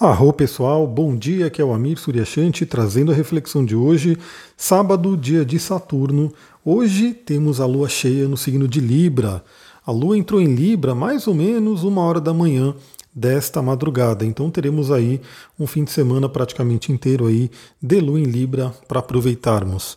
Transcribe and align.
Arro 0.00 0.32
pessoal, 0.32 0.88
bom 0.88 1.14
dia, 1.14 1.46
aqui 1.46 1.62
é 1.62 1.64
o 1.64 1.72
Amir 1.72 1.96
Suryashanti 1.96 2.66
trazendo 2.66 3.12
a 3.12 3.14
reflexão 3.14 3.64
de 3.64 3.76
hoje, 3.76 4.18
sábado, 4.56 5.16
dia 5.16 5.44
de 5.44 5.56
Saturno. 5.56 6.32
Hoje 6.64 7.14
temos 7.14 7.60
a 7.60 7.66
lua 7.66 7.88
cheia 7.88 8.26
no 8.26 8.36
signo 8.36 8.66
de 8.66 8.80
Libra. 8.80 9.44
A 9.86 9.92
lua 9.92 10.18
entrou 10.18 10.40
em 10.40 10.52
Libra 10.52 10.96
mais 10.96 11.28
ou 11.28 11.34
menos 11.34 11.84
uma 11.84 12.00
hora 12.02 12.20
da 12.20 12.34
manhã 12.34 12.74
desta 13.14 13.62
madrugada, 13.62 14.26
então 14.26 14.50
teremos 14.50 14.90
aí 14.90 15.20
um 15.56 15.64
fim 15.64 15.84
de 15.84 15.92
semana 15.92 16.28
praticamente 16.28 16.90
inteiro 16.90 17.28
aí 17.28 17.48
de 17.80 18.00
lua 18.00 18.18
em 18.18 18.24
Libra 18.24 18.74
para 18.88 18.98
aproveitarmos. 18.98 19.96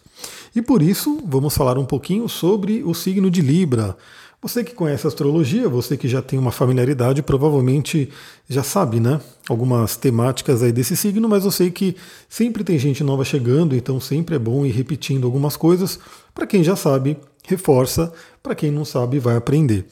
E 0.55 0.61
por 0.61 0.83
isso 0.83 1.23
vamos 1.25 1.55
falar 1.57 1.79
um 1.79 1.85
pouquinho 1.85 2.29
sobre 2.29 2.83
o 2.83 2.93
signo 2.93 3.31
de 3.31 3.41
Libra. 3.41 3.97
Você 4.39 4.63
que 4.63 4.75
conhece 4.75 5.07
astrologia, 5.07 5.67
você 5.67 5.97
que 5.97 6.07
já 6.07 6.21
tem 6.21 6.37
uma 6.37 6.51
familiaridade, 6.51 7.23
provavelmente 7.23 8.07
já 8.47 8.61
sabe, 8.61 8.99
né? 8.99 9.19
Algumas 9.49 9.97
temáticas 9.97 10.61
aí 10.61 10.71
desse 10.71 10.95
signo, 10.95 11.27
mas 11.27 11.43
eu 11.43 11.49
sei 11.49 11.71
que 11.71 11.95
sempre 12.29 12.63
tem 12.63 12.77
gente 12.77 13.03
nova 13.03 13.25
chegando, 13.25 13.75
então 13.75 13.99
sempre 13.99 14.35
é 14.35 14.39
bom 14.39 14.63
ir 14.63 14.69
repetindo 14.69 15.25
algumas 15.25 15.57
coisas. 15.57 15.99
Para 16.35 16.45
quem 16.45 16.63
já 16.63 16.75
sabe, 16.75 17.17
reforça, 17.47 18.13
para 18.43 18.53
quem 18.53 18.69
não 18.69 18.85
sabe, 18.85 19.17
vai 19.17 19.35
aprender. 19.35 19.87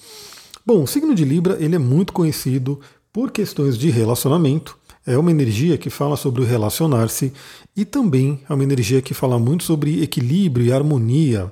Bom, 0.64 0.84
o 0.84 0.88
signo 0.88 1.16
de 1.16 1.26
Libra 1.26 1.58
ele 1.60 1.76
é 1.76 1.80
muito 1.80 2.14
conhecido 2.14 2.80
por 3.12 3.32
questões 3.32 3.76
de 3.76 3.90
relacionamento. 3.90 4.78
É 5.08 5.18
uma 5.18 5.32
energia 5.32 5.76
que 5.76 5.90
fala 5.90 6.16
sobre 6.16 6.44
o 6.44 6.46
relacionar-se 6.46 7.34
e 7.76 7.84
também 7.84 8.40
é 8.48 8.54
uma 8.54 8.64
energia 8.64 9.02
que 9.02 9.14
fala 9.16 9.40
muito 9.40 9.64
sobre 9.64 10.04
equilíbrio 10.04 10.68
e 10.68 10.72
harmonia 10.72 11.52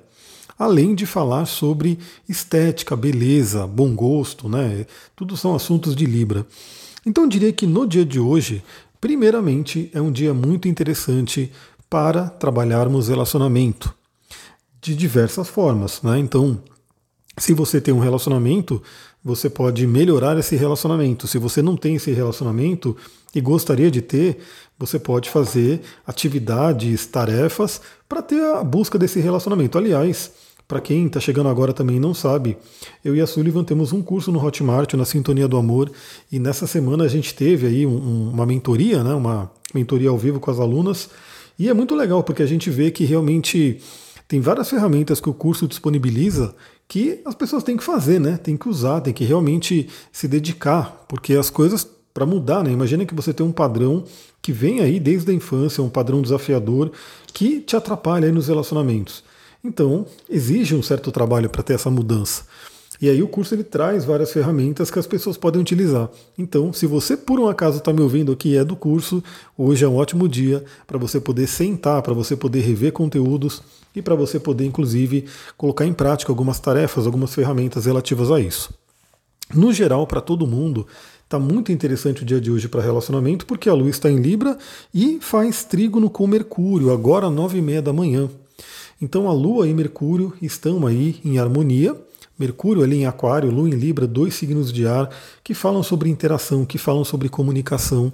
além 0.57 0.95
de 0.95 1.05
falar 1.05 1.45
sobre 1.45 1.99
estética, 2.27 2.95
beleza, 2.95 3.67
bom 3.67 3.95
gosto, 3.95 4.47
né? 4.47 4.85
Tudo 5.15 5.35
são 5.35 5.55
assuntos 5.55 5.95
de 5.95 6.05
Libra. 6.05 6.45
Então 7.05 7.25
eu 7.25 7.29
diria 7.29 7.51
que 7.51 7.67
no 7.67 7.87
dia 7.87 8.05
de 8.05 8.19
hoje, 8.19 8.63
primeiramente, 8.99 9.89
é 9.93 10.01
um 10.01 10.11
dia 10.11 10.33
muito 10.33 10.67
interessante 10.67 11.51
para 11.89 12.29
trabalharmos 12.29 13.07
relacionamento 13.07 13.93
de 14.81 14.95
diversas 14.95 15.47
formas, 15.47 16.01
né? 16.01 16.19
Então, 16.19 16.59
se 17.37 17.53
você 17.53 17.81
tem 17.81 17.93
um 17.93 17.99
relacionamento, 17.99 18.81
você 19.23 19.49
pode 19.49 19.87
melhorar 19.87 20.37
esse 20.37 20.55
relacionamento. 20.55 21.27
Se 21.27 21.37
você 21.37 21.61
não 21.61 21.77
tem 21.77 21.95
esse 21.95 22.11
relacionamento 22.11 22.95
e 23.33 23.41
gostaria 23.41 23.89
de 23.89 24.01
ter, 24.01 24.39
você 24.77 24.99
pode 24.99 25.29
fazer 25.29 25.81
atividades, 26.05 27.05
tarefas 27.05 27.81
para 28.07 28.21
ter 28.21 28.43
a 28.43 28.63
busca 28.63 28.99
desse 28.99 29.19
relacionamento. 29.19 29.77
Aliás, 29.77 30.31
para 30.73 30.81
quem 30.81 31.05
está 31.05 31.19
chegando 31.19 31.49
agora 31.49 31.71
também 31.71 31.99
não 31.99 32.15
sabe, 32.15 32.57
eu 33.05 33.15
e 33.15 33.21
a 33.21 33.27
Sullivan 33.27 33.63
temos 33.63 33.91
um 33.93 34.01
curso 34.01 34.31
no 34.31 34.43
Hotmart, 34.43 34.95
na 34.95 35.05
Sintonia 35.05 35.47
do 35.47 35.55
Amor, 35.55 35.91
e 36.31 36.39
nessa 36.39 36.65
semana 36.65 37.03
a 37.03 37.07
gente 37.07 37.35
teve 37.35 37.67
aí 37.67 37.85
um, 37.85 38.31
uma 38.31 38.43
mentoria, 38.43 39.03
né, 39.03 39.13
uma 39.13 39.51
mentoria 39.71 40.09
ao 40.09 40.17
vivo 40.17 40.39
com 40.39 40.49
as 40.49 40.59
alunas, 40.59 41.11
e 41.59 41.69
é 41.69 41.73
muito 41.75 41.93
legal 41.93 42.23
porque 42.23 42.41
a 42.41 42.47
gente 42.47 42.71
vê 42.71 42.89
que 42.89 43.05
realmente 43.05 43.79
tem 44.27 44.41
várias 44.41 44.67
ferramentas 44.67 45.21
que 45.21 45.29
o 45.29 45.33
curso 45.35 45.67
disponibiliza 45.67 46.55
que 46.87 47.21
as 47.23 47.35
pessoas 47.35 47.61
têm 47.61 47.77
que 47.77 47.83
fazer, 47.83 48.19
né? 48.19 48.37
Tem 48.37 48.57
que 48.57 48.67
usar, 48.67 48.99
tem 49.01 49.13
que 49.13 49.23
realmente 49.23 49.87
se 50.11 50.27
dedicar, 50.27 51.05
porque 51.07 51.33
as 51.33 51.51
coisas 51.51 51.87
para 52.11 52.25
mudar, 52.25 52.63
né? 52.63 52.71
Imagina 52.71 53.05
que 53.05 53.13
você 53.13 53.31
tem 53.31 53.45
um 53.45 53.51
padrão 53.51 54.05
que 54.41 54.51
vem 54.51 54.79
aí 54.79 54.99
desde 54.99 55.29
a 55.29 55.33
infância, 55.35 55.83
um 55.83 55.89
padrão 55.89 56.19
desafiador 56.19 56.91
que 57.31 57.59
te 57.59 57.75
atrapalha 57.75 58.25
aí 58.25 58.31
nos 58.31 58.47
relacionamentos. 58.47 59.23
Então, 59.63 60.05
exige 60.29 60.75
um 60.75 60.83
certo 60.83 61.09
trabalho 61.09 61.49
para 61.49 61.63
ter 61.63 61.75
essa 61.75 61.89
mudança. 61.89 62.43
E 63.01 63.09
aí 63.09 63.23
o 63.23 63.27
curso 63.27 63.55
ele 63.55 63.63
traz 63.63 64.03
várias 64.03 64.31
ferramentas 64.31 64.91
que 64.91 64.99
as 64.99 65.07
pessoas 65.07 65.37
podem 65.37 65.61
utilizar. 65.61 66.09
Então, 66.37 66.73
se 66.73 66.85
você 66.85 67.15
por 67.15 67.39
um 67.39 67.47
acaso 67.47 67.77
está 67.77 67.91
me 67.93 68.01
ouvindo 68.01 68.31
aqui 68.31 68.49
e 68.49 68.57
é 68.57 68.63
do 68.63 68.75
curso, 68.75 69.23
hoje 69.57 69.85
é 69.85 69.87
um 69.87 69.95
ótimo 69.95 70.27
dia 70.27 70.63
para 70.85 70.97
você 70.97 71.19
poder 71.19 71.47
sentar, 71.47 72.01
para 72.01 72.13
você 72.13 72.35
poder 72.35 72.59
rever 72.59 72.91
conteúdos 72.91 73.61
e 73.95 74.01
para 74.01 74.15
você 74.15 74.39
poder, 74.39 74.65
inclusive, 74.65 75.25
colocar 75.57 75.85
em 75.85 75.93
prática 75.93 76.31
algumas 76.31 76.59
tarefas, 76.59 77.05
algumas 77.05 77.33
ferramentas 77.33 77.85
relativas 77.85 78.31
a 78.31 78.39
isso. 78.39 78.73
No 79.53 79.71
geral, 79.71 80.05
para 80.07 80.21
todo 80.21 80.47
mundo, 80.47 80.87
está 81.23 81.39
muito 81.39 81.71
interessante 81.71 82.23
o 82.23 82.25
dia 82.25 82.41
de 82.41 82.51
hoje 82.51 82.67
para 82.67 82.81
relacionamento, 82.81 83.45
porque 83.45 83.69
a 83.69 83.73
Lua 83.73 83.89
está 83.89 84.09
em 84.09 84.17
Libra 84.17 84.57
e 84.93 85.19
faz 85.21 85.63
trígono 85.63 86.09
com 86.09 86.27
Mercúrio, 86.27 86.91
agora 86.91 87.27
às 87.27 87.33
nove 87.33 87.59
e 87.59 87.61
meia 87.61 87.81
da 87.81 87.93
manhã. 87.93 88.29
Então 89.03 89.27
a 89.27 89.33
Lua 89.33 89.67
e 89.67 89.73
Mercúrio 89.73 90.31
estão 90.41 90.87
aí 90.87 91.19
em 91.25 91.37
harmonia. 91.37 91.93
Mercúrio 92.39 92.83
ali 92.83 92.99
em 92.99 93.05
Aquário, 93.05 93.51
Lua 93.51 93.67
em 93.67 93.73
Libra, 93.73 94.07
dois 94.07 94.33
signos 94.33 94.71
de 94.71 94.87
ar 94.87 95.09
que 95.43 95.53
falam 95.53 95.83
sobre 95.83 96.09
interação, 96.09 96.65
que 96.65 96.77
falam 96.77 97.03
sobre 97.03 97.27
comunicação. 97.27 98.13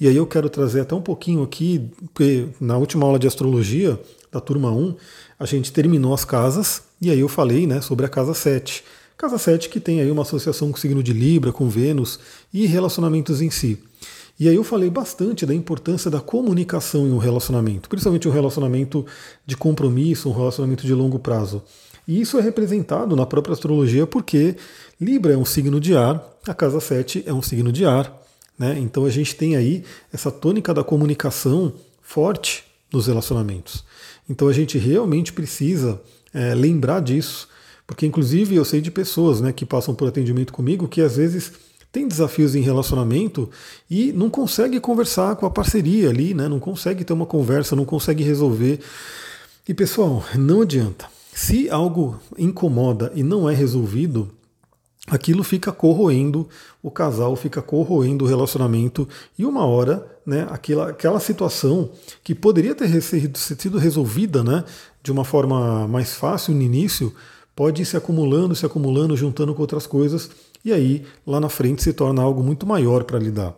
E 0.00 0.08
aí 0.08 0.16
eu 0.16 0.26
quero 0.26 0.48
trazer 0.48 0.80
até 0.80 0.94
um 0.94 1.02
pouquinho 1.02 1.42
aqui, 1.42 1.90
porque 2.14 2.48
na 2.58 2.78
última 2.78 3.04
aula 3.04 3.18
de 3.18 3.26
astrologia 3.26 4.00
da 4.32 4.40
turma 4.40 4.72
1, 4.72 4.96
a 5.38 5.44
gente 5.44 5.70
terminou 5.74 6.14
as 6.14 6.24
casas 6.24 6.84
e 7.02 7.10
aí 7.10 7.20
eu 7.20 7.28
falei 7.28 7.66
né, 7.66 7.82
sobre 7.82 8.06
a 8.06 8.08
casa 8.08 8.32
7. 8.32 8.82
Casa 9.18 9.36
7 9.36 9.68
que 9.68 9.78
tem 9.78 10.00
aí 10.00 10.10
uma 10.10 10.22
associação 10.22 10.70
com 10.70 10.78
o 10.78 10.80
signo 10.80 11.02
de 11.02 11.12
Libra, 11.12 11.52
com 11.52 11.68
Vênus 11.68 12.18
e 12.50 12.64
relacionamentos 12.64 13.42
em 13.42 13.50
si. 13.50 13.78
E 14.40 14.48
aí 14.48 14.54
eu 14.54 14.64
falei 14.64 14.88
bastante 14.88 15.44
da 15.44 15.54
importância 15.54 16.10
da 16.10 16.18
comunicação 16.18 17.06
em 17.06 17.12
um 17.12 17.18
relacionamento, 17.18 17.90
principalmente 17.90 18.26
um 18.26 18.32
relacionamento 18.32 19.04
de 19.44 19.54
compromisso, 19.54 20.30
um 20.30 20.32
relacionamento 20.32 20.86
de 20.86 20.94
longo 20.94 21.18
prazo. 21.18 21.62
E 22.08 22.18
isso 22.22 22.38
é 22.38 22.40
representado 22.40 23.14
na 23.14 23.26
própria 23.26 23.52
astrologia 23.52 24.06
porque 24.06 24.56
Libra 24.98 25.34
é 25.34 25.36
um 25.36 25.44
signo 25.44 25.78
de 25.78 25.94
ar, 25.94 26.24
a 26.48 26.54
casa 26.54 26.80
7 26.80 27.24
é 27.26 27.34
um 27.34 27.42
signo 27.42 27.70
de 27.70 27.84
ar. 27.84 28.18
Né? 28.58 28.78
Então 28.78 29.04
a 29.04 29.10
gente 29.10 29.36
tem 29.36 29.56
aí 29.56 29.84
essa 30.10 30.30
tônica 30.30 30.72
da 30.72 30.82
comunicação 30.82 31.74
forte 32.00 32.64
nos 32.90 33.08
relacionamentos. 33.08 33.84
Então 34.26 34.48
a 34.48 34.54
gente 34.54 34.78
realmente 34.78 35.34
precisa 35.34 36.00
é, 36.32 36.54
lembrar 36.54 37.00
disso, 37.00 37.46
porque 37.86 38.06
inclusive 38.06 38.56
eu 38.56 38.64
sei 38.64 38.80
de 38.80 38.90
pessoas 38.90 39.38
né, 39.42 39.52
que 39.52 39.66
passam 39.66 39.94
por 39.94 40.08
atendimento 40.08 40.50
comigo 40.50 40.88
que 40.88 41.02
às 41.02 41.16
vezes 41.16 41.52
tem 41.92 42.06
desafios 42.06 42.54
em 42.54 42.60
relacionamento 42.60 43.50
e 43.90 44.12
não 44.12 44.30
consegue 44.30 44.78
conversar 44.78 45.36
com 45.36 45.46
a 45.46 45.50
parceria 45.50 46.08
ali, 46.08 46.34
né? 46.34 46.48
não 46.48 46.60
consegue 46.60 47.04
ter 47.04 47.12
uma 47.12 47.26
conversa, 47.26 47.74
não 47.74 47.84
consegue 47.84 48.22
resolver. 48.22 48.80
E 49.68 49.74
pessoal, 49.74 50.24
não 50.36 50.62
adianta. 50.62 51.06
Se 51.32 51.68
algo 51.70 52.18
incomoda 52.38 53.10
e 53.14 53.22
não 53.22 53.48
é 53.48 53.54
resolvido, 53.54 54.30
aquilo 55.06 55.42
fica 55.42 55.72
corroendo 55.72 56.48
o 56.82 56.90
casal, 56.90 57.34
fica 57.34 57.60
corroendo 57.60 58.24
o 58.24 58.28
relacionamento 58.28 59.08
e 59.38 59.44
uma 59.44 59.64
hora, 59.66 60.06
né, 60.24 60.46
aquela, 60.50 60.90
aquela 60.90 61.18
situação 61.18 61.90
que 62.22 62.34
poderia 62.34 62.74
ter 62.74 63.00
sido 63.00 63.78
resolvida, 63.78 64.44
né, 64.44 64.64
de 65.02 65.10
uma 65.10 65.24
forma 65.24 65.88
mais 65.88 66.14
fácil 66.14 66.54
no 66.54 66.62
início, 66.62 67.12
pode 67.56 67.82
ir 67.82 67.86
se 67.86 67.96
acumulando, 67.96 68.54
se 68.54 68.66
acumulando, 68.66 69.16
juntando 69.16 69.54
com 69.54 69.62
outras 69.62 69.86
coisas 69.86 70.30
e 70.64 70.72
aí 70.72 71.04
lá 71.26 71.40
na 71.40 71.48
frente 71.48 71.82
se 71.82 71.92
torna 71.92 72.22
algo 72.22 72.42
muito 72.42 72.66
maior 72.66 73.04
para 73.04 73.18
lidar. 73.18 73.54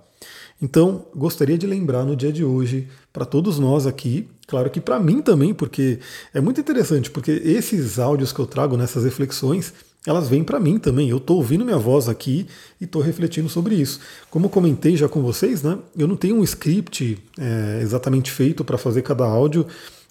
Então, 0.60 1.06
gostaria 1.14 1.58
de 1.58 1.66
lembrar 1.66 2.04
no 2.04 2.14
dia 2.14 2.32
de 2.32 2.44
hoje, 2.44 2.88
para 3.12 3.24
todos 3.24 3.58
nós 3.58 3.84
aqui, 3.84 4.28
claro 4.46 4.70
que 4.70 4.80
para 4.80 5.00
mim 5.00 5.20
também, 5.20 5.52
porque 5.52 5.98
é 6.32 6.40
muito 6.40 6.60
interessante, 6.60 7.10
porque 7.10 7.32
esses 7.32 7.98
áudios 7.98 8.32
que 8.32 8.38
eu 8.38 8.46
trago 8.46 8.76
nessas 8.76 9.02
reflexões, 9.02 9.74
elas 10.06 10.28
vêm 10.28 10.44
para 10.44 10.60
mim 10.60 10.78
também. 10.78 11.08
Eu 11.08 11.16
estou 11.16 11.38
ouvindo 11.38 11.64
minha 11.64 11.78
voz 11.78 12.08
aqui 12.08 12.46
e 12.80 12.84
estou 12.84 13.02
refletindo 13.02 13.48
sobre 13.48 13.74
isso. 13.74 13.98
Como 14.30 14.48
comentei 14.48 14.96
já 14.96 15.08
com 15.08 15.20
vocês, 15.20 15.64
né, 15.64 15.78
eu 15.96 16.06
não 16.06 16.16
tenho 16.16 16.36
um 16.36 16.44
script 16.44 17.18
é, 17.38 17.80
exatamente 17.82 18.30
feito 18.30 18.64
para 18.64 18.78
fazer 18.78 19.02
cada 19.02 19.24
áudio. 19.24 19.66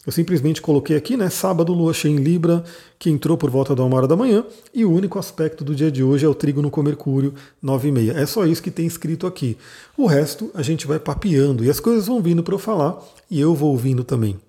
Eu 0.06 0.12
simplesmente 0.12 0.62
coloquei 0.62 0.95
aqui, 0.95 1.16
né, 1.16 1.29
sábado, 1.29 1.73
lua 1.73 1.94
cheia 1.94 2.12
em 2.12 2.17
Libra, 2.17 2.63
que 2.97 3.09
entrou 3.09 3.38
por 3.38 3.51
volta 3.51 3.75
da 3.75 3.84
uma 3.84 3.97
hora 3.97 4.07
da 4.07 4.16
manhã, 4.16 4.44
e 4.73 4.84
o 4.84 4.91
único 4.91 5.19
aspecto 5.19 5.63
do 5.63 5.75
dia 5.75 5.91
de 5.91 6.03
hoje 6.03 6.25
é 6.25 6.29
o 6.29 6.34
trígono 6.34 6.72
com 6.72 6.81
Mercúrio, 6.81 7.35
9 7.62 7.89
e 7.89 7.91
meia. 7.91 8.11
É 8.13 8.25
só 8.25 8.45
isso 8.45 8.63
que 8.63 8.72
tem 8.72 8.88
escrito 8.88 9.28
aqui. 9.28 9.57
O 9.95 10.07
resto 10.07 10.50
a 10.56 10.63
gente 10.63 10.88
vai 10.88 11.00
papeando, 11.00 11.64
e 11.64 11.70
as 11.70 11.79
coisas 11.79 12.08
vão 12.08 12.20
vindo 12.20 12.41
para 12.41 12.55
eu 12.55 12.59
falar, 12.59 12.97
e 13.29 13.40
eu 13.40 13.53
vou 13.53 13.72
ouvindo 13.72 14.03
também. 14.03 14.40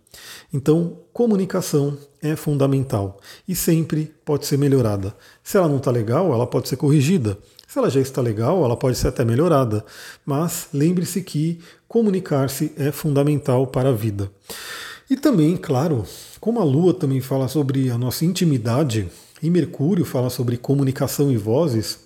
Então, 0.53 0.99
comunicação 1.13 1.97
é 2.21 2.37
fundamental 2.37 3.19
e 3.49 3.55
sempre 3.55 4.15
pode 4.25 4.47
ser 4.47 4.59
melhorada. 4.59 5.15
Se 5.43 5.57
ela 5.57 5.69
não 5.69 5.79
está 5.79 5.91
legal, 5.91 6.33
ela 6.33 6.47
pode 6.47 6.69
ser 6.69 6.77
corrigida. 6.77 7.39
Se 7.67 7.79
ela 7.79 7.89
já 7.89 8.01
está 8.01 8.21
legal, 8.21 8.63
ela 8.65 8.77
pode 8.77 8.99
ser 8.99 9.09
até 9.09 9.25
melhorada. 9.25 9.85
Mas 10.25 10.69
lembre-se 10.73 11.23
que 11.23 11.59
comunicar-se 11.89 12.73
é 12.77 12.93
fundamental 12.93 13.67
para 13.67 13.89
a 13.89 13.93
vida. 13.93 14.31
E 15.13 15.17
também, 15.17 15.59
claro, 15.59 16.07
como 16.41 16.59
a 16.59 16.65
Lua 16.65 16.95
também 16.95 17.21
fala 17.21 17.47
sobre 17.47 17.91
a 17.91 17.99
nossa 17.99 18.25
intimidade 18.25 19.11
e 19.43 19.51
Mercúrio 19.51 20.07
fala 20.07 20.31
sobre 20.31 20.57
comunicação 20.57 21.31
e 21.31 21.37
vozes, 21.37 21.99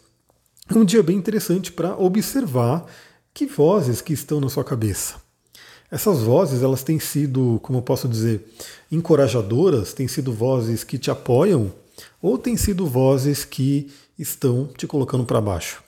é 0.68 0.74
um 0.76 0.84
dia 0.84 1.04
bem 1.04 1.16
interessante 1.16 1.70
para 1.70 1.96
observar 1.96 2.84
que 3.32 3.46
vozes 3.46 4.00
que 4.00 4.12
estão 4.12 4.40
na 4.40 4.48
sua 4.48 4.64
cabeça. 4.64 5.22
Essas 5.88 6.18
vozes, 6.18 6.64
elas 6.64 6.82
têm 6.82 6.98
sido, 6.98 7.60
como 7.62 7.78
eu 7.78 7.82
posso 7.82 8.08
dizer, 8.08 8.44
encorajadoras, 8.90 9.92
têm 9.92 10.08
sido 10.08 10.32
vozes 10.32 10.82
que 10.82 10.98
te 10.98 11.08
apoiam 11.08 11.72
ou 12.20 12.36
têm 12.36 12.56
sido 12.56 12.88
vozes 12.88 13.44
que 13.44 13.88
estão 14.18 14.68
te 14.76 14.84
colocando 14.84 15.24
para 15.24 15.40
baixo. 15.40 15.80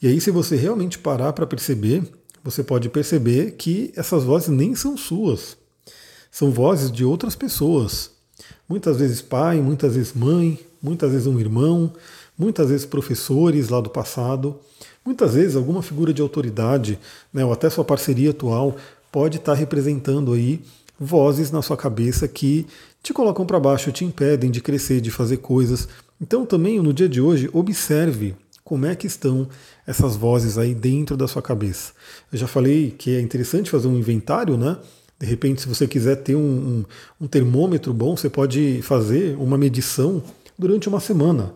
E 0.00 0.08
aí, 0.08 0.18
se 0.22 0.30
você 0.30 0.56
realmente 0.56 0.98
parar 0.98 1.34
para 1.34 1.46
perceber, 1.46 2.02
você 2.42 2.64
pode 2.64 2.88
perceber 2.88 3.56
que 3.58 3.92
essas 3.94 4.24
vozes 4.24 4.48
nem 4.48 4.74
são 4.74 4.96
suas. 4.96 5.59
São 6.30 6.50
vozes 6.50 6.90
de 6.90 7.04
outras 7.04 7.34
pessoas. 7.34 8.10
Muitas 8.68 8.98
vezes 8.98 9.20
pai, 9.20 9.60
muitas 9.60 9.96
vezes 9.96 10.12
mãe, 10.14 10.58
muitas 10.82 11.10
vezes 11.10 11.26
um 11.26 11.38
irmão, 11.38 11.92
muitas 12.38 12.70
vezes 12.70 12.86
professores 12.86 13.68
lá 13.68 13.80
do 13.80 13.90
passado, 13.90 14.58
muitas 15.04 15.34
vezes 15.34 15.56
alguma 15.56 15.82
figura 15.82 16.12
de 16.12 16.22
autoridade, 16.22 16.98
né, 17.32 17.44
ou 17.44 17.52
até 17.52 17.68
sua 17.68 17.84
parceria 17.84 18.30
atual 18.30 18.76
pode 19.10 19.38
estar 19.38 19.54
representando 19.54 20.32
aí 20.32 20.62
vozes 20.98 21.50
na 21.50 21.62
sua 21.62 21.76
cabeça 21.76 22.28
que 22.28 22.66
te 23.02 23.12
colocam 23.12 23.44
para 23.44 23.58
baixo, 23.58 23.90
te 23.90 24.04
impedem 24.04 24.50
de 24.50 24.60
crescer, 24.60 25.00
de 25.00 25.10
fazer 25.10 25.38
coisas. 25.38 25.88
Então 26.20 26.44
também 26.44 26.80
no 26.80 26.92
dia 26.92 27.08
de 27.08 27.20
hoje 27.20 27.48
observe 27.52 28.36
como 28.62 28.86
é 28.86 28.94
que 28.94 29.06
estão 29.06 29.48
essas 29.86 30.14
vozes 30.14 30.56
aí 30.56 30.74
dentro 30.74 31.16
da 31.16 31.26
sua 31.26 31.42
cabeça. 31.42 31.92
Eu 32.30 32.38
já 32.38 32.46
falei 32.46 32.94
que 32.96 33.16
é 33.16 33.20
interessante 33.20 33.70
fazer 33.70 33.88
um 33.88 33.98
inventário, 33.98 34.56
né? 34.56 34.76
De 35.20 35.26
repente, 35.26 35.60
se 35.60 35.68
você 35.68 35.86
quiser 35.86 36.16
ter 36.16 36.34
um, 36.34 36.40
um, 36.40 36.84
um 37.20 37.26
termômetro 37.26 37.92
bom, 37.92 38.16
você 38.16 38.30
pode 38.30 38.80
fazer 38.80 39.36
uma 39.36 39.58
medição 39.58 40.22
durante 40.58 40.88
uma 40.88 40.98
semana. 40.98 41.52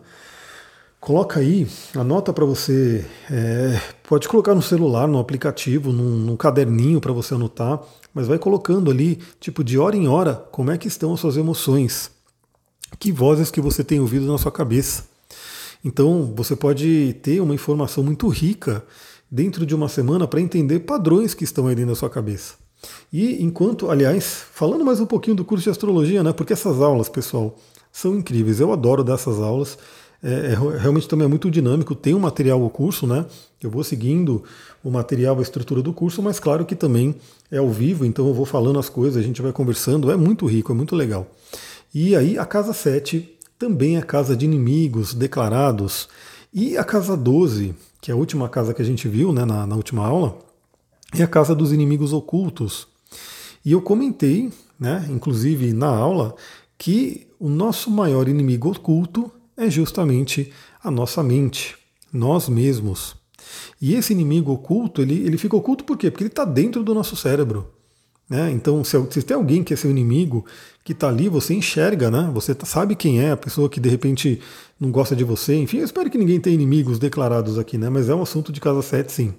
Coloca 0.99 1.39
aí, 1.39 1.67
anota 1.95 2.31
para 2.31 2.45
você, 2.45 3.03
é, 3.29 3.81
pode 4.07 4.27
colocar 4.27 4.53
no 4.53 4.61
celular, 4.61 5.07
no 5.07 5.17
aplicativo, 5.17 5.91
num, 5.91 6.17
num 6.17 6.37
caderninho 6.37 7.01
para 7.01 7.11
você 7.11 7.33
anotar, 7.33 7.81
mas 8.13 8.27
vai 8.27 8.37
colocando 8.37 8.91
ali, 8.91 9.19
tipo 9.39 9.63
de 9.63 9.79
hora 9.79 9.95
em 9.95 10.07
hora, 10.07 10.35
como 10.51 10.69
é 10.69 10.77
que 10.77 10.87
estão 10.87 11.13
as 11.13 11.19
suas 11.19 11.35
emoções, 11.35 12.11
que 12.99 13.11
vozes 13.11 13.49
que 13.49 13.61
você 13.61 13.83
tem 13.83 13.99
ouvido 13.99 14.25
na 14.27 14.37
sua 14.37 14.51
cabeça. 14.51 15.05
Então, 15.83 16.33
você 16.35 16.55
pode 16.55 17.15
ter 17.21 17.39
uma 17.39 17.53
informação 17.53 18.03
muito 18.03 18.27
rica 18.27 18.83
dentro 19.29 19.65
de 19.65 19.73
uma 19.73 19.89
semana 19.89 20.27
para 20.27 20.41
entender 20.41 20.81
padrões 20.81 21.33
que 21.33 21.43
estão 21.43 21.67
aí 21.67 21.75
dentro 21.75 21.91
da 21.91 21.95
sua 21.95 22.09
cabeça. 22.09 22.64
E 23.11 23.43
enquanto, 23.43 23.89
aliás, 23.89 24.43
falando 24.51 24.83
mais 24.83 24.99
um 24.99 25.05
pouquinho 25.05 25.35
do 25.35 25.45
curso 25.45 25.63
de 25.63 25.69
astrologia, 25.69 26.23
né? 26.23 26.33
Porque 26.33 26.53
essas 26.53 26.81
aulas, 26.81 27.09
pessoal, 27.09 27.55
são 27.91 28.15
incríveis. 28.15 28.59
Eu 28.59 28.71
adoro 28.73 29.03
dessas 29.03 29.39
aulas. 29.39 29.77
É, 30.23 30.53
é, 30.53 30.77
realmente 30.77 31.07
também 31.07 31.25
é 31.25 31.27
muito 31.29 31.49
dinâmico. 31.51 31.93
Tem 31.95 32.13
um 32.13 32.19
material 32.19 32.61
o 32.63 32.69
curso, 32.69 33.05
né? 33.05 33.25
Eu 33.61 33.69
vou 33.69 33.83
seguindo 33.83 34.43
o 34.83 34.91
material, 34.91 35.37
a 35.39 35.41
estrutura 35.41 35.81
do 35.81 35.93
curso, 35.93 36.21
mas 36.21 36.39
claro 36.39 36.65
que 36.65 36.75
também 36.75 37.15
é 37.51 37.57
ao 37.57 37.69
vivo, 37.69 38.05
então 38.05 38.27
eu 38.27 38.33
vou 38.33 38.45
falando 38.45 38.77
as 38.77 38.89
coisas, 38.89 39.17
a 39.17 39.25
gente 39.25 39.41
vai 39.41 39.51
conversando. 39.51 40.11
É 40.11 40.15
muito 40.15 40.45
rico, 40.45 40.71
é 40.71 40.75
muito 40.75 40.95
legal. 40.95 41.27
E 41.93 42.15
aí, 42.15 42.37
a 42.37 42.45
casa 42.45 42.73
7 42.73 43.35
também 43.57 43.97
a 43.97 44.03
casa 44.03 44.35
de 44.35 44.45
inimigos 44.45 45.13
declarados. 45.13 46.07
E 46.53 46.77
a 46.77 46.83
casa 46.83 47.15
12, 47.15 47.75
que 48.01 48.11
é 48.11 48.13
a 48.13 48.17
última 48.17 48.47
casa 48.49 48.73
que 48.73 48.81
a 48.81 48.85
gente 48.85 49.07
viu 49.07 49.31
né, 49.31 49.45
na, 49.45 49.65
na 49.65 49.75
última 49.75 50.05
aula, 50.05 50.37
é 51.13 51.23
a 51.23 51.27
casa 51.27 51.53
dos 51.55 51.71
inimigos 51.71 52.13
ocultos. 52.13 52.87
E 53.63 53.71
eu 53.71 53.81
comentei, 53.81 54.51
né, 54.79 55.05
inclusive 55.09 55.73
na 55.73 55.87
aula, 55.87 56.35
que 56.77 57.27
o 57.39 57.49
nosso 57.49 57.89
maior 57.89 58.27
inimigo 58.27 58.69
oculto 58.71 59.31
é 59.57 59.69
justamente 59.69 60.51
a 60.83 60.91
nossa 60.91 61.23
mente, 61.23 61.75
nós 62.11 62.49
mesmos. 62.49 63.15
E 63.81 63.95
esse 63.95 64.13
inimigo 64.13 64.51
oculto, 64.51 65.01
ele, 65.01 65.15
ele 65.25 65.37
fica 65.37 65.55
oculto 65.55 65.83
por 65.83 65.97
quê? 65.97 66.11
Porque 66.11 66.23
ele 66.23 66.29
está 66.29 66.45
dentro 66.45 66.83
do 66.83 66.93
nosso 66.93 67.15
cérebro. 67.15 67.71
Né? 68.29 68.51
Então, 68.51 68.83
se, 68.83 68.97
se, 69.11 69.21
tem 69.21 69.35
alguém 69.35 69.63
que 69.63 69.73
é 69.73 69.77
seu 69.77 69.89
inimigo, 69.89 70.45
que 70.83 70.93
está 70.93 71.09
ali, 71.09 71.29
você 71.29 71.53
enxerga, 71.53 72.09
né? 72.09 72.29
Você 72.33 72.55
tá, 72.55 72.65
sabe 72.65 72.95
quem 72.95 73.21
é 73.21 73.31
a 73.31 73.37
pessoa 73.37 73.69
que 73.69 73.79
de 73.79 73.87
repente 73.87 74.41
não 74.79 74.91
gosta 74.91 75.15
de 75.15 75.23
você. 75.23 75.55
Enfim, 75.55 75.77
eu 75.77 75.85
espero 75.85 76.09
que 76.09 76.17
ninguém 76.17 76.39
tenha 76.39 76.55
inimigos 76.55 76.97
declarados 76.97 77.59
aqui, 77.59 77.77
né? 77.77 77.87
Mas 77.89 78.09
é 78.09 78.15
um 78.15 78.23
assunto 78.23 78.51
de 78.51 78.59
casa 78.59 78.81
7, 78.81 79.11
sim. 79.11 79.33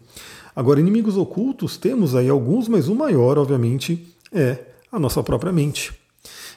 Agora, 0.57 0.81
inimigos 0.81 1.19
ocultos, 1.19 1.77
temos 1.77 2.15
aí 2.15 2.31
alguns, 2.31 2.67
mas 2.67 2.89
o 2.89 2.95
maior, 2.95 3.37
obviamente, 3.37 4.09
é 4.33 4.59
a 4.91 4.99
nossa 4.99 5.23
própria 5.23 5.53
mente. 5.53 5.93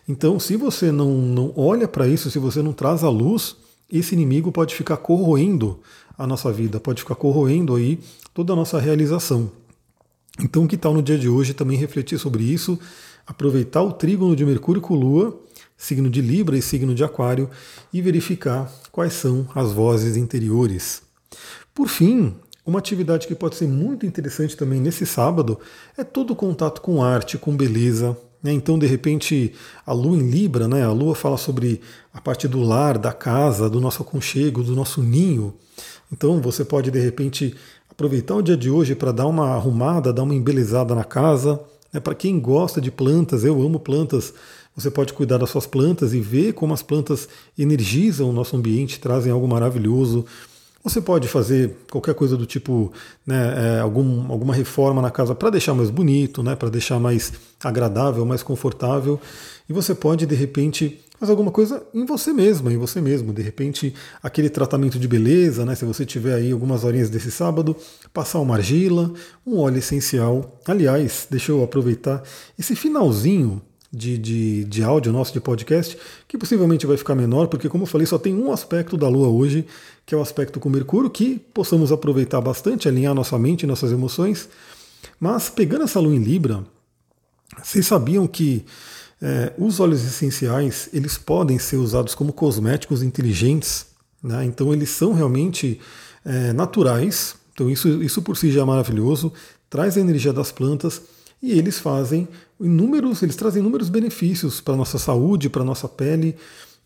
Então, 0.08 0.40
se 0.40 0.56
você 0.56 0.90
não, 0.90 1.12
não 1.12 1.54
olha 1.56 1.86
para 1.86 2.08
isso, 2.08 2.32
se 2.32 2.40
você 2.40 2.62
não 2.62 2.72
traz 2.72 3.04
a 3.04 3.10
luz, 3.10 3.58
esse 3.92 4.16
inimigo 4.16 4.54
pode 4.54 4.74
ficar 4.74 4.96
corroendo 4.98 5.82
a 6.18 6.26
nossa 6.26 6.50
vida, 6.50 6.80
pode 6.80 7.02
ficar 7.02 7.16
corroendo 7.16 7.76
aí 7.76 8.00
toda 8.34 8.54
a 8.54 8.56
nossa 8.56 8.80
realização. 8.80 9.52
Então, 10.42 10.66
que 10.66 10.78
tal 10.78 10.94
no 10.94 11.04
dia 11.04 11.18
de 11.18 11.28
hoje 11.28 11.54
também 11.54 11.78
refletir 11.78 12.18
sobre 12.18 12.44
isso, 12.44 12.80
aproveitar 13.28 13.82
o 13.82 13.92
trígono 13.92 14.34
de 14.34 14.46
Mercúrio 14.46 14.82
com 14.82 14.96
Lua, 14.96 15.38
signo 15.78 16.10
de 16.10 16.22
Libra 16.22 16.58
e 16.58 16.62
signo 16.62 16.96
de 16.96 17.04
Aquário, 17.04 17.50
e 17.92 18.02
verificar 18.02 18.72
quais 18.92 19.14
são 19.14 19.46
as 19.54 19.74
vozes 19.74 20.16
interiores. 20.16 21.02
Por 21.74 21.88
fim, 21.88 22.34
uma 22.66 22.80
atividade 22.80 23.28
que 23.28 23.36
pode 23.36 23.56
ser 23.56 23.68
muito 23.68 24.06
interessante 24.06 24.56
também 24.56 24.80
nesse 24.80 25.06
sábado 25.06 25.60
é 25.98 26.04
todo 26.04 26.32
o 26.32 26.36
contato 26.36 26.82
com 26.82 27.04
arte, 27.04 27.38
com 27.38 27.56
beleza. 27.56 28.18
Né? 28.44 28.54
Então, 28.54 28.78
de 28.78 28.86
repente, 28.86 29.54
a 29.86 29.94
Lua 29.94 30.18
em 30.18 30.30
Libra, 30.30 30.68
né? 30.68 30.84
a 30.84 30.92
Lua 30.92 31.16
fala 31.16 31.38
sobre 31.38 31.82
a 32.14 32.22
parte 32.22 32.48
do 32.48 32.62
lar, 32.62 32.98
da 32.98 33.12
casa, 33.12 33.70
do 33.70 33.82
nosso 33.82 34.02
aconchego, 34.02 34.64
do 34.64 34.76
nosso 34.76 35.02
ninho. 35.02 35.54
Então, 36.12 36.42
você 36.42 36.64
pode, 36.64 36.92
de 36.92 37.00
repente, 37.00 37.56
aproveitar 37.90 38.36
o 38.36 38.42
dia 38.42 38.56
de 38.56 38.70
hoje 38.70 38.96
para 38.96 39.12
dar 39.12 39.28
uma 39.28 39.50
arrumada, 39.50 40.14
dar 40.14 40.24
uma 40.24 40.36
embelezada 40.36 40.96
na 40.96 41.04
casa. 41.04 41.60
Né? 41.92 42.00
Para 42.00 42.16
quem 42.16 42.40
gosta 42.40 42.80
de 42.80 42.92
plantas, 42.92 43.44
eu 43.44 43.62
amo 43.62 43.80
plantas, 43.80 44.34
você 44.76 44.90
pode 44.90 45.12
cuidar 45.12 45.38
das 45.38 45.50
suas 45.50 45.68
plantas 45.68 46.14
e 46.14 46.22
ver 46.22 46.54
como 46.54 46.74
as 46.74 46.82
plantas 46.82 47.28
energizam 47.58 48.30
o 48.30 48.34
nosso 48.34 48.56
ambiente, 48.56 49.00
trazem 49.00 49.32
algo 49.32 49.48
maravilhoso. 49.48 50.26
Você 50.84 51.02
pode 51.02 51.28
fazer 51.28 51.76
qualquer 51.92 52.16
coisa 52.16 52.38
do 52.38 52.46
tipo, 52.46 52.92
né, 53.28 53.78
é, 53.78 53.80
algum, 53.80 54.32
alguma 54.32 54.54
reforma 54.54 55.02
na 55.02 55.12
casa 55.12 55.36
para 55.36 55.50
deixar 55.50 55.74
mais 55.74 55.90
bonito, 55.90 56.42
né, 56.42 56.56
para 56.56 56.70
deixar 56.70 57.00
mais 57.00 57.34
agradável, 57.62 58.26
mais 58.26 58.42
confortável. 58.42 59.20
E 59.68 59.74
você 59.74 59.94
pode, 59.94 60.26
de 60.26 60.36
repente, 60.36 61.02
fazer 61.20 61.32
alguma 61.32 61.52
coisa 61.52 61.84
em 61.94 62.06
você 62.06 62.32
mesma, 62.32 62.72
em 62.72 62.78
você 62.78 63.02
mesmo. 63.02 63.34
De 63.34 63.42
repente, 63.42 63.94
aquele 64.24 64.50
tratamento 64.50 64.98
de 64.98 65.08
beleza, 65.08 65.66
né, 65.66 65.76
se 65.76 65.84
você 65.84 66.06
tiver 66.06 66.36
aí 66.36 66.52
algumas 66.54 66.86
horinhas 66.86 67.10
desse 67.10 67.30
sábado, 67.30 67.76
passar 68.14 68.40
uma 68.40 68.56
argila, 68.56 69.12
um 69.46 69.58
óleo 69.58 69.80
essencial. 69.80 70.60
Aliás, 70.66 71.28
deixa 71.30 71.52
eu 71.52 71.62
aproveitar 71.62 72.24
esse 72.58 72.74
finalzinho 72.74 73.62
de, 73.92 74.18
de, 74.18 74.64
de 74.66 74.84
áudio 74.84 75.12
nosso 75.12 75.34
de 75.34 75.40
podcast, 75.40 75.98
que 76.28 76.38
possivelmente 76.38 76.86
vai 76.86 76.96
ficar 76.96 77.16
menor, 77.16 77.48
porque, 77.48 77.68
como 77.68 77.84
eu 77.84 77.88
falei, 77.88 78.06
só 78.06 78.20
tem 78.20 78.36
um 78.36 78.52
aspecto 78.52 78.96
da 78.96 79.08
Lua 79.08 79.28
hoje, 79.28 79.66
que 80.06 80.14
é 80.14 80.18
o 80.18 80.22
aspecto 80.22 80.60
com 80.60 80.70
Mercúrio, 80.70 81.10
que 81.10 81.40
possamos 81.54 81.92
aproveitar 81.92 82.40
bastante, 82.42 82.88
alinhar 82.88 83.14
nossa 83.14 83.38
mente 83.38 83.66
nossas 83.66 83.92
emoções. 83.92 84.48
Mas, 85.20 85.50
pegando 85.50 85.84
essa 85.86 86.00
Lua 86.00 86.16
em 86.16 86.20
Libra, 86.20 86.64
vocês 87.64 87.88
sabiam 87.88 88.28
que 88.28 88.64
é, 89.22 89.54
os 89.58 89.80
óleos 89.80 90.06
essenciais 90.06 90.90
eles 90.94 91.18
podem 91.18 91.60
ser 91.60 91.78
usados 91.78 92.16
como 92.16 92.32
cosméticos 92.32 93.04
inteligentes, 93.04 93.88
né? 94.24 94.46
então 94.46 94.72
eles 94.72 94.90
são 94.90 95.14
realmente 95.14 95.80
é, 96.24 96.54
naturais, 96.54 97.36
então 97.54 97.70
isso, 97.70 98.02
isso 98.02 98.22
por 98.22 98.38
si 98.38 98.52
já 98.52 98.62
é 98.62 98.66
maravilhoso, 98.66 99.34
traz 99.70 99.98
a 99.98 100.00
energia 100.00 100.32
das 100.32 100.52
plantas 100.52 101.02
e 101.42 101.58
eles 101.58 101.80
fazem 101.80 102.28
inúmeros, 102.60 103.24
eles 103.24 103.36
trazem 103.36 103.62
inúmeros 103.62 103.90
benefícios 103.90 104.60
para 104.60 104.74
a 104.74 104.78
nossa 104.78 104.98
saúde, 104.98 105.50
para 105.50 105.62
a 105.62 105.66
nossa 105.66 105.88
pele. 105.88 106.36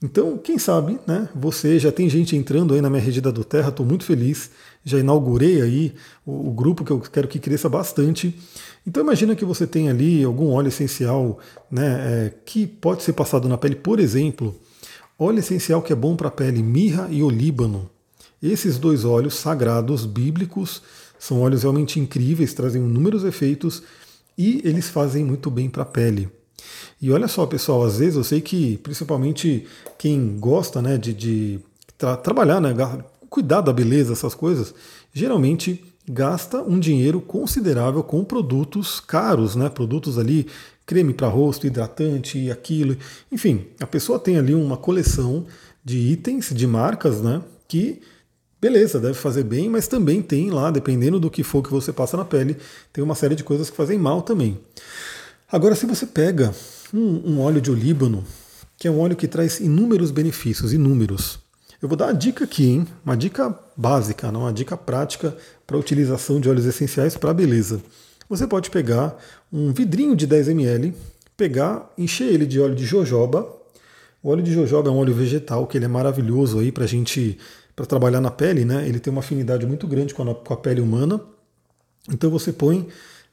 Então, 0.01 0.37
quem 0.37 0.59
sabe, 0.59 0.99
né? 1.07 1.29
Você 1.33 1.79
já 1.79 1.91
tem 1.91 2.09
gente 2.09 2.35
entrando 2.35 2.73
aí 2.73 2.81
na 2.81 2.89
minha 2.89 3.01
rede 3.01 3.21
da 3.21 3.31
do 3.31 3.43
Terra, 3.43 3.69
estou 3.69 3.85
muito 3.85 4.03
feliz. 4.03 4.51
Já 4.83 4.99
inaugurei 4.99 5.61
aí 5.61 5.93
o, 6.25 6.49
o, 6.49 6.51
grupo 6.51 6.83
que 6.83 6.91
eu 6.91 6.99
quero 6.99 7.27
que 7.27 7.39
cresça 7.39 7.69
bastante. 7.69 8.37
Então 8.85 9.01
imagina 9.01 9.33
que 9.33 9.45
você 9.45 9.65
tem 9.65 9.89
ali 9.89 10.23
algum 10.23 10.51
óleo 10.51 10.67
essencial, 10.67 11.39
né? 11.71 11.85
É, 11.85 12.33
que 12.45 12.67
pode 12.67 13.01
ser 13.01 13.13
passado 13.13 13.47
na 13.47 13.57
pele, 13.57 13.75
por 13.75 13.99
exemplo, 13.99 14.53
óleo 15.17 15.39
essencial 15.39 15.81
que 15.81 15.93
é 15.93 15.95
bom 15.95 16.17
para 16.17 16.27
a 16.27 16.31
pele, 16.31 16.61
mirra 16.61 17.07
e 17.09 17.23
olíbano. 17.23 17.89
Esses 18.41 18.77
dois 18.77 19.05
óleos 19.05 19.35
sagrados 19.35 20.05
bíblicos 20.05 20.81
são 21.17 21.41
óleos 21.41 21.61
realmente 21.61 21.97
incríveis, 21.97 22.53
trazem 22.53 22.83
inúmeros 22.83 23.23
efeitos 23.23 23.81
e 24.37 24.61
eles 24.63 24.89
fazem 24.89 25.23
muito 25.23 25.49
bem 25.49 25.69
para 25.69 25.83
a 25.83 25.85
pele. 25.85 26.29
E 27.01 27.11
olha 27.11 27.27
só, 27.27 27.45
pessoal, 27.45 27.83
às 27.83 27.97
vezes 27.97 28.15
eu 28.15 28.23
sei 28.23 28.41
que 28.41 28.77
principalmente 28.77 29.65
quem 29.97 30.37
gosta 30.39 30.81
né, 30.81 30.97
de, 30.97 31.13
de 31.13 31.59
tra 31.97 32.15
trabalhar, 32.15 32.61
né, 32.61 32.73
cuidar 33.29 33.61
da 33.61 33.73
beleza, 33.73 34.13
essas 34.13 34.33
coisas, 34.33 34.73
geralmente 35.11 35.83
gasta 36.07 36.61
um 36.61 36.79
dinheiro 36.79 37.21
considerável 37.21 38.03
com 38.03 38.23
produtos 38.23 38.99
caros, 38.99 39.55
né, 39.55 39.69
produtos 39.69 40.17
ali, 40.17 40.47
creme 40.85 41.13
para 41.13 41.27
rosto, 41.27 41.65
hidratante 41.65 42.51
aquilo. 42.51 42.97
Enfim, 43.31 43.65
a 43.79 43.87
pessoa 43.87 44.19
tem 44.19 44.37
ali 44.37 44.53
uma 44.53 44.77
coleção 44.77 45.45
de 45.83 45.97
itens, 45.97 46.51
de 46.53 46.67
marcas, 46.67 47.21
né, 47.21 47.41
que 47.67 48.01
beleza, 48.63 48.97
deve 48.97 49.15
fazer 49.15 49.43
bem, 49.43 49.67
mas 49.67 49.89
também 49.89 50.21
tem 50.21 50.49
lá, 50.49 50.71
dependendo 50.71 51.19
do 51.19 51.29
que 51.29 51.43
for 51.43 51.61
que 51.61 51.69
você 51.69 51.91
passa 51.91 52.15
na 52.15 52.23
pele, 52.23 52.55
tem 52.93 53.03
uma 53.03 53.13
série 53.13 53.35
de 53.35 53.43
coisas 53.43 53.69
que 53.69 53.75
fazem 53.75 53.99
mal 53.99 54.21
também. 54.21 54.57
Agora, 55.51 55.75
se 55.75 55.85
você 55.85 56.05
pega 56.05 56.55
um, 56.93 57.33
um 57.33 57.41
óleo 57.41 57.59
de 57.59 57.69
olíbano, 57.69 58.23
que 58.77 58.87
é 58.87 58.91
um 58.91 59.01
óleo 59.01 59.17
que 59.17 59.27
traz 59.27 59.59
inúmeros 59.59 60.11
benefícios, 60.11 60.71
inúmeros. 60.71 61.39
Eu 61.81 61.89
vou 61.89 61.97
dar 61.97 62.05
uma 62.05 62.13
dica 62.13 62.45
aqui, 62.45 62.69
hein? 62.69 62.87
Uma 63.05 63.17
dica 63.17 63.53
básica, 63.75 64.31
não 64.31 64.43
uma 64.43 64.53
dica 64.53 64.77
prática 64.77 65.35
para 65.67 65.77
utilização 65.77 66.39
de 66.39 66.49
óleos 66.49 66.65
essenciais 66.65 67.17
para 67.17 67.33
beleza. 67.33 67.81
Você 68.29 68.47
pode 68.47 68.69
pegar 68.69 69.17
um 69.51 69.73
vidrinho 69.73 70.15
de 70.15 70.25
10 70.25 70.47
ml, 70.47 70.93
pegar, 71.35 71.91
encher 71.97 72.31
ele 72.31 72.45
de 72.45 72.61
óleo 72.61 72.75
de 72.75 72.85
jojoba. 72.85 73.45
O 74.23 74.29
óleo 74.29 74.41
de 74.41 74.53
jojoba 74.53 74.89
é 74.89 74.93
um 74.93 74.99
óleo 74.99 75.13
vegetal 75.13 75.67
que 75.67 75.77
ele 75.77 75.83
é 75.83 75.89
maravilhoso 75.89 76.59
aí 76.59 76.71
para 76.71 76.87
gente 76.87 77.37
para 77.75 77.85
trabalhar 77.85 78.21
na 78.21 78.31
pele, 78.31 78.65
né? 78.65 78.87
Ele 78.87 78.99
tem 78.99 79.11
uma 79.11 79.19
afinidade 79.19 79.65
muito 79.65 79.87
grande 79.87 80.13
com 80.13 80.29
a, 80.29 80.35
com 80.35 80.53
a 80.53 80.57
pele 80.57 80.81
humana. 80.81 81.19
Então 82.09 82.29
você 82.29 82.51
põe 82.51 82.87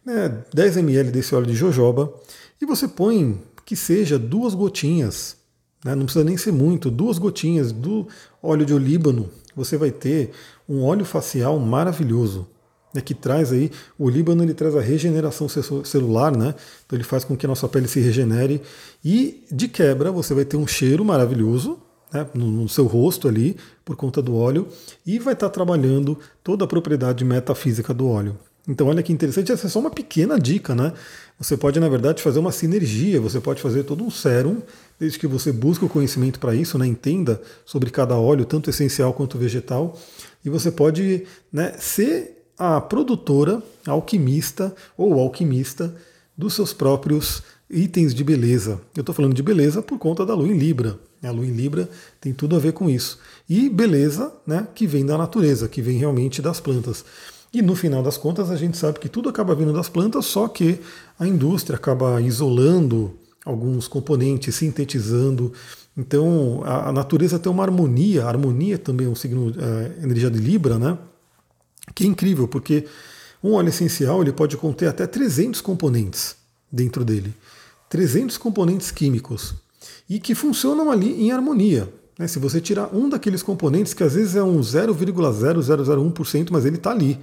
né, 0.05 0.43
10 0.53 0.79
ml 0.79 1.11
desse 1.11 1.35
óleo 1.35 1.47
de 1.47 1.55
jojoba 1.55 2.13
e 2.61 2.67
você 2.67 2.87
põe 2.87 3.41
que 3.65 3.77
seja 3.77 4.19
duas 4.19 4.55
gotinhas, 4.55 5.37
né, 5.85 5.95
não 5.95 6.05
precisa 6.05 6.25
nem 6.25 6.37
ser 6.37 6.53
muito, 6.53 6.91
duas 6.91 7.19
gotinhas 7.19 7.73
do 7.73 8.09
óleo 8.43 8.67
de 8.67 8.75
olíbano, 8.75 9.31
você 9.55 9.77
vai 9.77 9.91
ter 9.91 10.31
um 10.69 10.83
óleo 10.83 11.05
facial 11.05 11.59
maravilhoso. 11.59 12.49
Né, 12.93 13.01
que 13.01 13.15
traz 13.15 13.53
aí, 13.53 13.71
o 13.97 14.07
olíbano 14.07 14.43
ele 14.43 14.53
traz 14.53 14.75
a 14.75 14.81
regeneração 14.81 15.49
celular, 15.49 16.37
né? 16.37 16.57
Então 16.85 16.97
ele 16.97 17.05
faz 17.05 17.23
com 17.23 17.37
que 17.37 17.47
a 17.47 17.49
nossa 17.49 17.69
pele 17.69 17.87
se 17.87 18.01
regenere 18.01 18.61
e 19.05 19.45
de 19.49 19.69
quebra 19.69 20.11
você 20.11 20.35
vai 20.35 20.45
ter 20.45 20.57
um 20.57 20.67
cheiro 20.67 21.05
maravilhoso, 21.05 21.79
né, 22.13 22.27
no, 22.35 22.69
seu 22.69 22.87
rosto 22.87 23.29
ali, 23.29 23.57
por 23.85 23.97
conta 23.97 24.21
do 24.21 24.37
óleo, 24.37 24.69
e 25.07 25.19
vai 25.19 25.35
estar 25.35 25.49
trabalhando 25.49 26.19
toda 26.43 26.65
a 26.65 26.69
propriedade 26.69 27.25
metafísica 27.25 27.93
do 27.95 28.09
óleo. 28.09 28.37
Então, 28.69 28.87
olha 28.89 29.03
que 29.03 29.13
interessante, 29.13 29.51
essa 29.51 29.67
é 29.67 29.71
só 29.71 29.81
uma 29.81 29.91
pequena 29.91 30.39
dica, 30.39 30.75
né? 30.75 30.93
Você 31.39 31.57
pode, 31.57 31.81
na 31.81 31.89
verdade, 31.89 32.23
fazer 32.23 32.39
uma 32.39 32.53
sinergia, 32.53 33.21
você 33.21 33.41
pode 33.41 33.63
fazer 33.63 33.85
todo 33.85 34.05
um 34.05 34.11
sérum, 34.11 34.59
desde 34.99 35.19
que 35.19 35.27
você 35.27 35.51
busque 35.51 35.85
o 35.85 35.89
conhecimento 35.89 36.39
para 36.39 36.55
isso, 36.55 36.77
né? 36.77 36.87
entenda 36.87 37.41
sobre 37.65 37.91
cada 37.91 38.15
óleo, 38.17 38.45
tanto 38.45 38.69
essencial 38.69 39.15
quanto 39.15 39.39
vegetal, 39.39 39.99
e 40.45 40.51
você 40.51 40.71
pode 40.71 41.25
né, 41.51 41.73
ser 41.79 42.45
a 42.59 42.79
produtora, 42.79 43.63
a 43.87 43.93
alquimista 43.93 44.75
ou 44.97 45.19
alquimista 45.19 45.95
dos 46.37 46.53
seus 46.53 46.75
próprios 46.75 47.43
itens 47.71 48.15
de 48.15 48.23
beleza. 48.23 48.79
Eu 48.95 49.01
estou 49.01 49.15
falando 49.15 49.33
de 49.33 49.43
beleza 49.43 49.81
por 49.81 49.99
conta 49.99 50.27
da 50.27 50.35
lua 50.35 50.49
em 50.49 50.59
Libra. 50.59 50.99
A 51.23 51.31
lua 51.31 51.47
em 51.47 51.53
Libra 51.53 51.89
tem 52.21 52.33
tudo 52.33 52.57
a 52.57 52.59
ver 52.59 52.73
com 52.73 52.89
isso. 52.89 53.19
E 53.49 53.69
beleza 53.69 54.33
né, 54.47 54.67
que 54.75 54.87
vem 54.87 55.05
da 55.05 55.19
natureza, 55.19 55.69
que 55.69 55.83
vem 55.83 55.99
realmente 55.99 56.41
das 56.41 56.61
plantas. 56.61 57.05
E 57.53 57.61
no 57.61 57.75
final 57.75 58.03
das 58.03 58.17
contas, 58.17 58.51
a 58.51 58.57
gente 58.57 58.77
sabe 58.77 59.01
que 59.01 59.09
tudo 59.09 59.29
acaba 59.29 59.55
vindo 59.55 59.73
das 59.73 59.89
plantas, 59.89 60.27
só 60.27 60.47
que 60.47 60.81
a 61.19 61.27
indústria 61.27 61.77
acaba 61.77 62.21
isolando 62.21 63.19
alguns 63.45 63.89
componentes, 63.89 64.55
sintetizando. 64.55 65.53
Então, 65.97 66.63
a, 66.65 66.89
a 66.89 66.93
natureza 66.93 67.39
tem 67.39 67.51
uma 67.51 67.65
harmonia, 67.65 68.25
a 68.25 68.29
harmonia 68.29 68.79
também 68.79 69.07
é 69.07 69.11
um 69.11 69.15
signo, 69.15 69.53
é, 69.59 70.05
energia 70.05 70.31
de 70.31 70.39
Libra, 70.39 70.79
né? 70.79 70.97
Que 71.95 72.05
é 72.05 72.07
incrível, 72.07 72.47
porque 72.47 72.87
um 73.43 73.55
óleo 73.55 73.71
essencial 73.71 74.23
ele 74.23 74.33
pode 74.33 74.57
conter 74.57 74.87
até 74.87 75.07
300 75.07 75.61
componentes 75.61 76.37
dentro 76.71 77.05
dele. 77.05 77.35
300 77.89 78.39
componentes 78.39 78.93
químicos. 78.93 79.55
E 80.09 80.19
que 80.19 80.35
funcionam 80.35 80.91
ali 80.91 81.23
em 81.23 81.33
harmonia. 81.33 81.93
Né? 82.19 82.27
Se 82.29 82.39
você 82.39 82.61
tirar 82.61 82.95
um 82.95 83.09
daqueles 83.09 83.43
componentes, 83.43 83.95
que 83.95 84.03
às 84.03 84.15
vezes 84.15 84.37
é 84.37 84.43
um 84.43 84.61
0,0001%, 84.61 86.49
mas 86.51 86.65
ele 86.65 86.77
está 86.77 86.91
ali. 86.91 87.19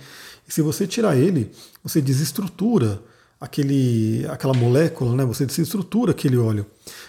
E 0.48 0.54
se 0.54 0.62
você 0.62 0.88
tirar 0.88 1.16
ele, 1.16 1.52
você 1.84 2.02
desestrutura 2.02 3.02
aquele, 3.40 4.26
aquela 4.30 4.54
molécula, 4.54 5.16
né? 5.16 5.26
você 5.26 5.46
desestrutura 5.46 6.12
aquele 6.12 6.38
óleo. 6.38 6.66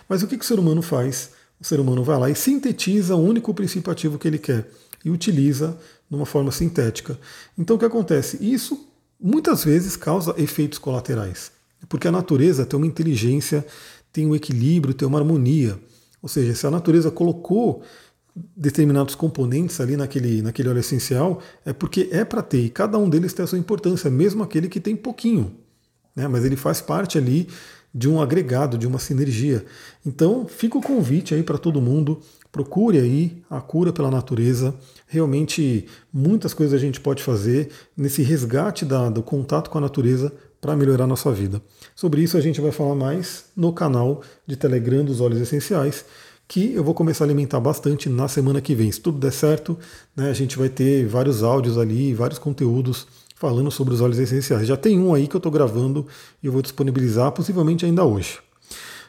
Mas 0.09 0.23
o 0.23 0.26
que, 0.26 0.37
que 0.37 0.45
o 0.45 0.47
ser 0.47 0.59
humano 0.59 0.83
faz? 0.83 1.31
O 1.61 1.64
ser 1.64 1.81
humano 1.81 2.05
vai 2.05 2.19
lá 2.19 2.31
e 2.31 2.35
sintetiza 2.35 3.17
o 3.17 3.23
único 3.23 3.52
princípio 3.55 3.90
ativo 3.90 4.19
que 4.19 4.28
ele 4.28 4.38
quer 4.38 4.69
e 5.05 5.11
utiliza 5.11 5.76
de 6.09 6.17
uma 6.17 6.26
forma 6.26 6.52
sintética. 6.52 7.19
Então 7.57 7.76
o 7.76 7.78
que 7.78 7.85
acontece? 7.85 8.38
Isso 8.40 8.87
muitas 9.21 9.64
vezes 9.64 9.97
causa 9.97 10.35
efeitos 10.38 10.78
colaterais, 10.78 11.50
porque 11.88 12.07
a 12.07 12.12
natureza 12.12 12.64
tem 12.64 12.76
uma 12.76 12.87
inteligência, 12.87 13.67
tem 14.12 14.27
um 14.27 14.35
equilíbrio, 14.35 14.95
tem 14.95 15.07
uma 15.07 15.19
harmonia. 15.19 15.79
Ou 16.23 16.29
seja, 16.29 16.55
se 16.55 16.67
a 16.67 16.71
natureza 16.71 17.11
colocou 17.11 17.83
determinados 18.57 19.15
componentes 19.15 19.81
ali 19.81 19.97
naquele, 19.97 20.43
naquele 20.43 20.69
óleo 20.69 20.81
essencial, 20.81 21.41
é 21.65 21.73
porque 21.73 22.09
é 22.12 22.25
para 22.25 22.43
ter, 22.43 22.65
e 22.65 22.71
cada 22.71 22.99
um 22.99 23.09
deles 23.09 23.33
tem 23.33 23.45
a 23.45 23.47
sua 23.47 23.59
importância, 23.59 24.11
mesmo 24.11 24.43
aquele 24.43 24.69
que 24.69 24.81
tem 24.81 24.95
pouquinho. 24.95 25.57
Né? 26.15 26.29
Mas 26.29 26.45
ele 26.45 26.57
faz 26.57 26.81
parte 26.81 27.19
ali 27.19 27.49
de 27.93 28.09
um 28.09 28.21
agregado, 28.21 28.77
de 28.77 28.87
uma 28.87 28.99
sinergia. 28.99 29.65
Então, 30.05 30.47
fica 30.47 30.77
o 30.79 30.83
convite 30.83 31.35
aí 31.35 31.43
para 31.43 31.59
todo 31.59 31.81
mundo, 31.81 32.21
procure 32.53 32.99
aí 32.99 33.43
a 33.49 33.61
cura 33.61 33.93
pela 33.93 34.11
natureza. 34.11 34.75
Realmente, 35.07 35.87
muitas 36.12 36.53
coisas 36.53 36.75
a 36.75 36.79
gente 36.79 37.00
pode 37.00 37.23
fazer 37.23 37.71
nesse 37.97 38.23
resgate 38.23 38.85
da, 38.85 39.09
do 39.09 39.23
contato 39.23 39.71
com 39.71 39.79
a 39.79 39.81
natureza 39.81 40.33
para 40.61 40.77
melhorar 40.77 41.07
nossa 41.07 41.31
vida. 41.33 41.62
Sobre 41.95 42.23
isso 42.23 42.37
a 42.37 42.41
gente 42.41 42.61
vai 42.61 42.71
falar 42.71 42.95
mais 42.95 43.45
no 43.57 43.73
canal 43.73 44.23
de 44.47 44.57
Telegram 44.57 45.05
dos 45.05 45.21
Óleos 45.21 45.41
Essenciais, 45.41 46.05
que 46.47 46.75
eu 46.75 46.83
vou 46.83 46.95
começar 46.95 47.25
a 47.25 47.27
alimentar 47.27 47.61
bastante 47.61 48.09
na 48.09 48.27
semana 48.27 48.61
que 48.61 48.75
vem. 48.75 48.91
Se 48.91 49.00
tudo 49.00 49.19
der 49.19 49.33
certo, 49.33 49.79
né, 50.17 50.31
a 50.31 50.33
gente 50.35 50.59
vai 50.59 50.69
ter 50.69 51.07
vários 51.07 51.43
áudios 51.43 51.77
ali, 51.77 52.15
vários 52.15 52.38
conteúdos 52.38 53.07
falando 53.37 53.71
sobre 53.71 53.95
os 53.95 54.00
óleos 54.00 54.19
essenciais. 54.19 54.67
Já 54.67 54.77
tem 54.77 54.99
um 54.99 55.15
aí 55.15 55.29
que 55.29 55.37
eu 55.37 55.38
estou 55.38 55.53
gravando 55.53 56.07
e 56.43 56.47
eu 56.47 56.53
vou 56.53 56.62
disponibilizar 56.62 57.31
possivelmente 57.33 57.85
ainda 57.85 58.05
hoje. 58.05 58.38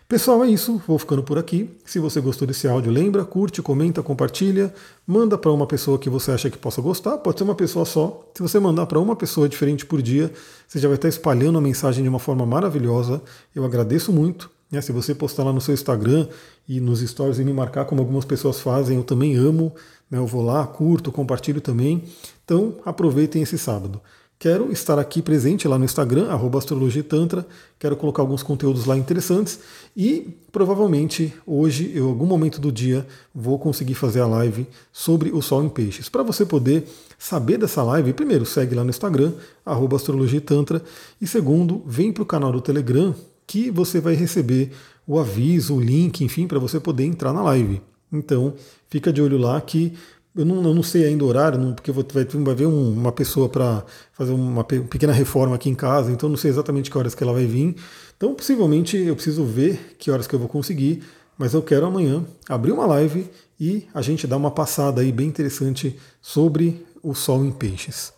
Pessoal, 0.10 0.44
é 0.44 0.50
isso. 0.50 0.82
Vou 0.88 0.98
ficando 0.98 1.22
por 1.22 1.38
aqui. 1.38 1.70
Se 1.86 2.00
você 2.00 2.20
gostou 2.20 2.48
desse 2.48 2.68
áudio, 2.68 2.92
lembra, 2.92 3.24
curte, 3.24 3.62
comenta, 3.62 4.02
compartilha, 4.02 4.74
manda 5.06 5.38
para 5.38 5.52
uma 5.52 5.68
pessoa 5.68 6.00
que 6.00 6.10
você 6.10 6.32
acha 6.32 6.50
que 6.50 6.58
possa 6.58 6.82
gostar. 6.82 7.20
Pode 7.20 7.38
ser 7.38 7.44
uma 7.44 7.54
pessoa 7.54 7.86
só. 7.86 8.28
Se 8.34 8.42
você 8.42 8.60
mandar 8.60 8.88
para 8.88 9.00
uma 9.00 9.16
pessoa 9.16 9.48
diferente 9.48 9.86
por 9.86 10.02
dia, 10.02 10.34
você 10.68 10.80
já 10.80 10.88
vai 10.88 10.96
estar 10.96 11.08
espalhando 11.08 11.60
a 11.60 11.62
mensagem 11.62 12.02
de 12.02 12.10
uma 12.10 12.18
forma 12.18 12.44
maravilhosa. 12.44 13.22
Eu 13.54 13.64
agradeço 13.64 14.12
muito. 14.12 14.50
Né? 14.72 14.82
Se 14.82 14.92
você 14.92 15.14
postar 15.14 15.44
lá 15.44 15.54
no 15.54 15.62
seu 15.62 15.76
Instagram 15.76 16.28
e 16.68 16.80
nos 16.80 17.02
stories 17.02 17.38
e 17.38 17.44
me 17.44 17.54
marcar, 17.54 17.86
como 17.86 18.02
algumas 18.02 18.26
pessoas 18.26 18.60
fazem, 18.60 18.98
eu 18.98 19.04
também 19.04 19.36
amo. 19.36 19.72
Né? 20.10 20.18
Eu 20.18 20.26
vou 20.26 20.42
lá, 20.42 20.66
curto, 20.66 21.12
compartilho 21.12 21.62
também. 21.62 22.04
Então, 22.44 22.78
aproveitem 22.84 23.44
esse 23.44 23.60
sábado. 23.60 24.02
Quero 24.42 24.72
estar 24.72 24.98
aqui 24.98 25.22
presente 25.22 25.68
lá 25.68 25.78
no 25.78 25.84
Instagram, 25.84 26.30
astrologitantra, 26.58 27.46
quero 27.78 27.98
colocar 27.98 28.22
alguns 28.22 28.42
conteúdos 28.42 28.86
lá 28.86 28.98
interessantes 28.98 29.60
e 29.98 30.34
provavelmente 30.50 31.34
hoje, 31.46 31.92
em 31.94 32.00
algum 32.00 32.26
momento 32.26 32.62
do 32.62 32.72
dia, 32.72 33.06
vou 33.36 33.60
conseguir 33.60 33.96
fazer 33.96 34.22
a 34.22 34.26
live 34.26 34.66
sobre 34.94 35.30
o 35.32 35.42
Sol 35.42 35.66
em 35.66 35.68
Peixes. 35.68 36.08
Para 36.08 36.24
você 36.24 36.46
poder 36.46 36.88
saber 37.18 37.58
dessa 37.58 37.84
live, 37.84 38.14
primeiro, 38.14 38.46
segue 38.46 38.74
lá 38.74 38.84
no 38.86 38.92
Instagram, 38.92 39.34
astrologitantra, 39.66 40.82
e 41.20 41.28
segundo, 41.28 41.84
vem 41.86 42.14
para 42.14 42.24
o 42.24 42.26
canal 42.26 42.54
do 42.54 42.62
Telegram 42.62 43.14
que 43.46 43.70
você 43.70 44.00
vai 44.00 44.14
receber 44.14 44.72
o 45.06 45.20
aviso, 45.20 45.76
o 45.76 45.82
link, 45.82 46.24
enfim, 46.24 46.48
para 46.48 46.60
você 46.60 46.80
poder 46.80 47.04
entrar 47.04 47.34
na 47.34 47.42
live. 47.42 47.82
Então, 48.12 48.54
fica 48.90 49.12
de 49.12 49.22
olho 49.22 49.38
lá 49.38 49.60
que 49.60 49.94
eu 50.36 50.46
não, 50.46 50.64
eu 50.64 50.74
não 50.74 50.84
sei 50.84 51.06
ainda 51.06 51.24
o 51.24 51.28
horário, 51.28 51.60
não, 51.60 51.74
porque 51.74 51.92
vai, 51.92 52.04
vai 52.26 52.56
ver 52.56 52.66
um, 52.68 52.94
uma 52.94 53.12
pessoa 53.12 53.50
para 53.50 53.84
fazer 54.14 54.32
uma 54.32 54.64
pequena 54.64 55.12
reforma 55.12 55.56
aqui 55.56 55.70
em 55.70 55.76
casa, 55.76 56.12
então 56.12 56.30
não 56.30 56.38
sei 56.38 56.52
exatamente 56.52 56.90
que 56.90 56.98
horas 56.98 57.16
que 57.16 57.24
ela 57.24 57.34
vai 57.34 57.46
vir. 57.46 57.76
Então, 58.16 58.34
possivelmente, 58.34 58.98
eu 58.98 59.16
preciso 59.16 59.44
ver 59.44 59.96
que 59.98 60.12
horas 60.12 60.28
que 60.28 60.36
eu 60.36 60.40
vou 60.40 60.48
conseguir, 60.48 61.04
mas 61.38 61.54
eu 61.54 61.62
quero 61.62 61.86
amanhã 61.86 62.24
abrir 62.48 62.72
uma 62.72 62.86
live 62.86 63.30
e 63.60 63.88
a 63.94 64.02
gente 64.02 64.28
dar 64.28 64.38
uma 64.38 64.52
passada 64.52 65.02
aí 65.02 65.12
bem 65.12 65.28
interessante 65.28 65.98
sobre 66.22 66.86
o 67.02 67.14
Sol 67.16 67.44
em 67.44 67.52
Peixes. 67.52 68.14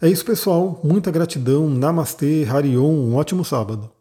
É 0.00 0.08
isso, 0.08 0.24
pessoal. 0.24 0.80
Muita 0.84 1.10
gratidão. 1.10 1.70
Namastê, 1.70 2.46
Harion. 2.48 2.90
Um 2.90 3.14
ótimo 3.14 3.44
sábado. 3.44 3.95